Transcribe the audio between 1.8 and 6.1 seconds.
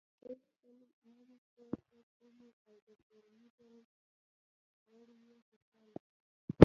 ته تللي او د کورنۍ ټول غړ یی خوشحاله دي